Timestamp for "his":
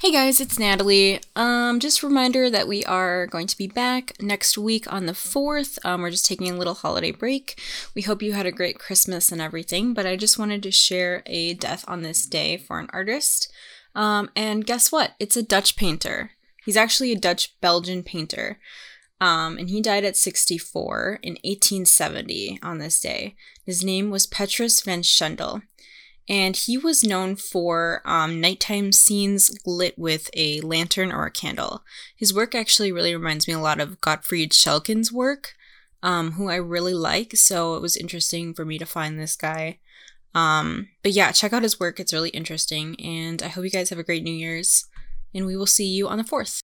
23.66-23.84, 32.16-32.32, 41.64-41.80